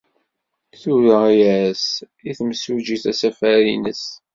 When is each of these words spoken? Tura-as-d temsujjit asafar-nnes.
Tura-as-d 0.81 2.19
temsujjit 2.37 3.03
asafar-nnes. 3.11 4.05